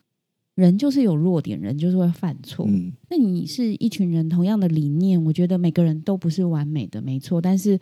[0.54, 2.68] 人就是有弱点，人就是会犯错。
[2.70, 7.80] 嗯，那你是一群人同样的理念，我觉得每个人都不是完美的，没错，但是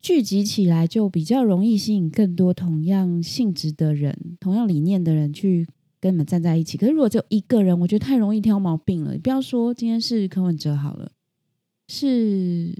[0.00, 5.66] 聚集起来就比较容易吸引更多同样性质的人、同样理念的人去。
[6.00, 9.12] 跟你们站在一起，可是如果只有一个人，我觉得太容易挑毛病了。
[9.12, 11.12] 你不要说今天是柯文哲好了，
[11.86, 12.76] 是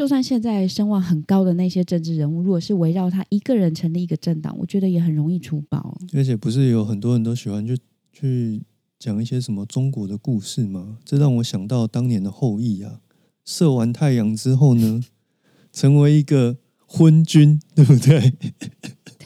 [0.00, 5.94] 就算现在声望很高的那些政治人物，如果是围绕他一个人成立一个政党，我觉得也很容易出包。
[6.14, 7.76] 而且不是有很多人都喜欢去
[8.10, 8.62] 去
[8.98, 10.96] 讲一些什么中国的故事吗？
[11.04, 13.00] 这让我想到当年的后羿啊，
[13.44, 15.04] 射完太阳之后呢，
[15.70, 18.32] 成为一个昏君， 对不对？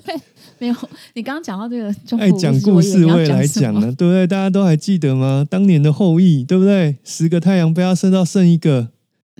[0.04, 0.20] 对
[0.58, 0.74] 没有，
[1.14, 4.26] 你刚刚讲到这个中爱讲故事，我也来讲了，对不对？
[4.26, 5.46] 大家都还记得吗？
[5.48, 6.96] 当年的后羿，对不对？
[7.04, 8.93] 十个太阳被他射到剩一个。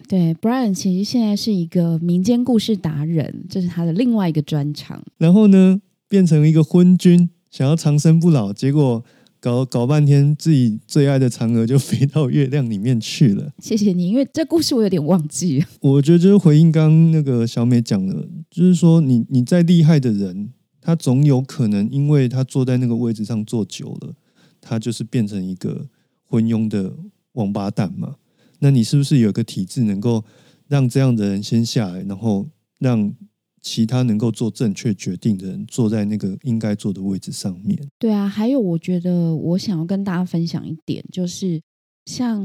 [0.08, 5.02] 对，Brian 其实现在是一个民间故事达人，这是他的另外一个专长。
[5.18, 9.04] 然后呢，变成一个昏君，想要长生不老，结果
[9.40, 13.52] 搞搞半天，自己最爱的嫦娥就 飞到月亮里面去了。
[13.58, 15.64] 谢谢你，因为这故事我有点忘记。
[15.80, 20.50] 我觉得就是回应刚那个小美讲的，就是说你你再厉害的人。
[20.86, 24.12] 他总有可能，因为他坐在那个位置上坐久了，
[24.60, 25.86] 他就是变成一个
[26.26, 26.92] 昏庸的
[27.32, 28.16] 王八蛋嘛。
[28.64, 30.24] 那你是不是有个体制能够
[30.68, 32.48] 让这样的人先下来，然后
[32.78, 33.14] 让
[33.60, 37.78] 其他能够做正确决定的人坐在那个应该坐的位置上面？
[37.98, 41.60] 对啊，还有我觉得我想要跟大家分享一点，就是
[42.06, 42.42] 像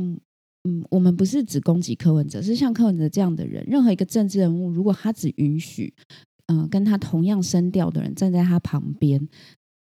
[0.66, 5.94] 嗯，我们不是只攻击柯文哲，是像柯文哲这样的人，任何一个政治人物，如果他只允许。
[6.52, 9.30] 嗯，跟他同样声调的人站在他旁边，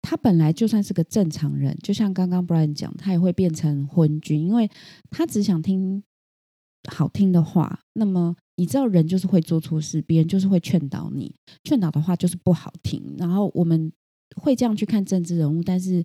[0.00, 4.66] 他本来就算是个正常人，就像刚刚 Brian 讲，他也会变成昏君，因为
[5.10, 6.02] 他只想听
[6.90, 7.80] 好听的话。
[7.94, 13.02] 那么你知道，人就是会做错事，别人就是会劝导你，劝导的话就是不好听。
[13.18, 13.92] 然后我们
[14.36, 16.04] 会这样去看政治人物，但是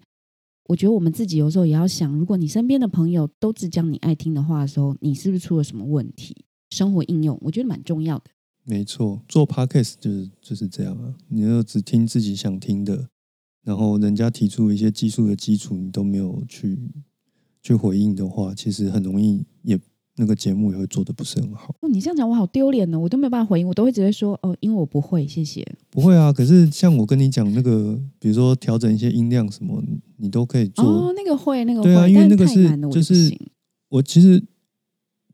[0.65, 6.45] 我觉得我们自己有时候也要想，如果你身边的朋友都只讲你爱听的话的时候，你是不是出了什么问题？
[6.69, 8.25] 生活应用，我觉得蛮重要的。
[8.63, 11.15] 没错，做 podcast 就是就是这样啊！
[11.27, 13.09] 你要只听自己想听的，
[13.63, 16.77] 然后人家提出一些技术的基础，你都没有去
[17.63, 19.43] 去回应的话，其实很容易
[20.19, 21.73] 那个节目也会做的不是很好。
[21.79, 25.65] 哦，你这样讲我好丢脸呢，我都没有办法回应，我都会直接说哦，因为我不会，谢谢。
[25.89, 29.81] 不会啊，可是像我跟你讲那个，比如说调整一些音量什么，
[30.17, 30.85] 你都可以做。
[30.85, 33.35] 哦，那个会，那个对啊，因为那个是就是
[33.89, 34.43] 我其实。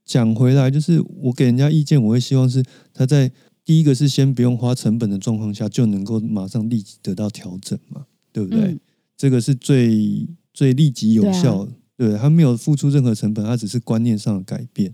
[0.08, 2.64] 讲回来，就是我给人家意见，我会希望是
[2.94, 3.32] 他在
[3.66, 8.78] 第一个是先不用花成本的状况下，就能够马上立即得到调整嘛，对不对？
[9.18, 11.68] 这个是最最立即有效，
[11.98, 14.94] 对他没有付出任何成本，他只是观念上的改变。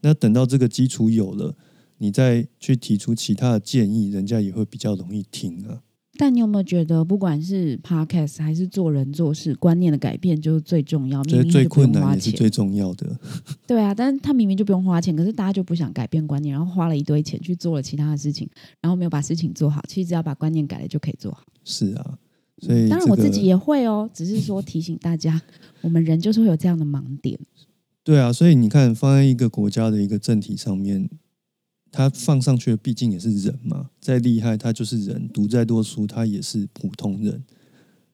[0.00, 1.54] 那等到这个基础有了，
[1.98, 5.82] 你再去提出其他的建议，人家也会比较容易听啊。
[6.20, 11.22] 但你有没有觉得，不管是 podcast 还是做人做事观念的改变，就是最重要。
[11.22, 13.16] 明明最困难也是最重要的。
[13.68, 18.48] 对啊，但是他明明就不用花钱，可是大家就不想改变观念，然后花了一堆钱去做了其他的事情，
[18.80, 19.80] 然后没有把事情做好。
[19.86, 21.44] 其实只要把观念改了就可以做好。
[21.62, 22.18] 是啊，
[22.60, 25.40] 所以当然我自己也会哦，只是说提醒大家，
[25.82, 27.38] 我们人就是会有这样的盲点。
[28.02, 31.08] 对啊，所以你看，放在一个国家的一个政体上面。
[31.90, 37.42] 他放上去的毕竟也是人嘛，再厉害他就是人，读再多书他也是普通人。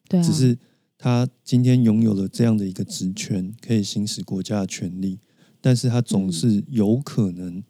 [0.07, 0.57] 对，只是
[0.97, 5.19] 他今天拥有了这样的一个职权，可以行使国家的权利，
[5.59, 7.61] 但是他总是有可能，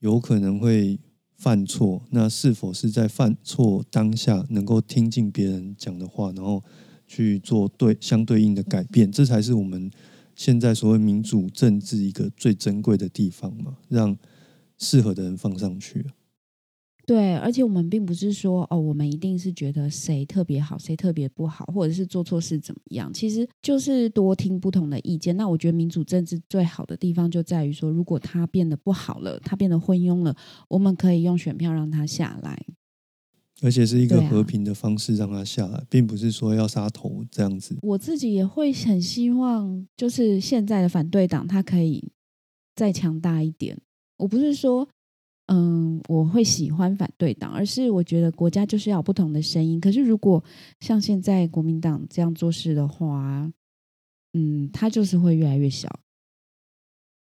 [0.00, 1.00] 有可能会
[1.40, 2.02] 犯错。
[2.10, 6.62] 那是否是在犯错当下能够听进别人讲的话，然后
[7.08, 9.10] 去做对相对应的改变？
[9.10, 9.90] 这才是我们
[10.36, 14.16] 现在所谓民主政治一个最珍贵的地方嘛，让。
[14.82, 16.06] 适合的人放上去，
[17.10, 25.36] 对，而且我们并不是说哦，我们一定是觉得谁特别好，谁特别不好，或者是做错事怎么样，其实就是多听不同的意见。
[25.36, 30.36] 那我觉得民主政治最好的地方就在于说，如果他变得不好了，他变得昏庸了，
[30.68, 32.64] 我们可以用选票让他下来，
[33.60, 37.76] 而且是一个和平的方式让他下来，并不是说要杀头这样子。
[37.82, 42.12] 我自己也会很希望，就是现在的反对党他可以
[42.76, 43.76] 再强大一点。
[44.18, 44.86] 我不是说，
[45.52, 49.80] 嗯，我会喜欢反对党，而是我觉得国家就是要不同的声音。
[49.80, 50.42] 可是如果
[50.78, 53.50] 像现在国民党这样做事的话，
[54.34, 55.88] 嗯，他就是会越来越小。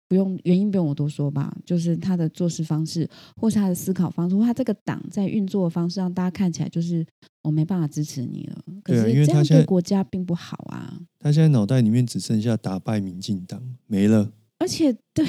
[0.09, 7.07] 不用原因不用我多说吧，就是他的做事方式，或是他的思考方式，或他这个党在运作的方式，让大家看起来就是
[7.43, 8.62] 我没办法支持你了。
[8.83, 14.33] 可是这样因为他对国家并不好啊，他现在脑袋里面只剩下打败民进党，没了。
[14.59, 15.24] 而且对，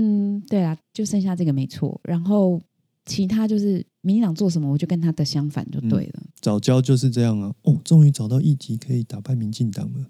[0.00, 2.60] 嗯，对啊，就剩下这个没错，然后
[3.04, 6.22] 其他就是民进党做什么，我就跟他的相反就对了。
[6.40, 7.52] 早教就是这样啊！
[7.64, 10.06] 哦，终于找到一集可以打败民进党了。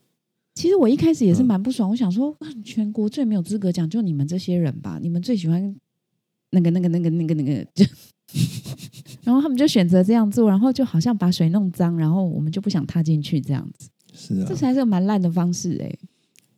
[0.55, 5.75] 其实我一开始也是嗯蛮不爽，我想说，啊全国最没有资格讲就你们这些人吧，你们最喜欢
[6.51, 7.85] 那个那个那个那个那个，就
[9.25, 15.99] 然后他们就选择这样做，然后就好像把水弄脏，然后我们就不想踏进去这样子，是啊这，才是个蛮烂的方式哎、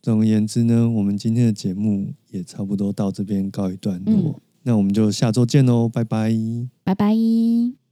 [0.03, 4.13] 总而言之呢，我们今天的节目也差不多到这边告一段落。
[4.13, 6.33] 嗯那我们就下周见喽，拜拜。
[6.85, 7.82] 拜拜。